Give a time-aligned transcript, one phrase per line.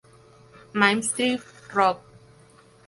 [0.73, 1.37] Mainstream
[1.75, 2.01] Rock.